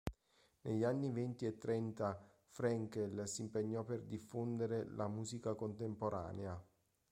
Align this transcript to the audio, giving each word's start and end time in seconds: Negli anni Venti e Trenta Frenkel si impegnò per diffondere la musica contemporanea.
Negli 0.61 0.83
anni 0.83 1.11
Venti 1.11 1.45
e 1.45 1.59
Trenta 1.59 2.19
Frenkel 2.47 3.27
si 3.27 3.41
impegnò 3.41 3.83
per 3.83 4.01
diffondere 4.01 4.83
la 4.95 5.07
musica 5.07 5.53
contemporanea. 5.53 6.59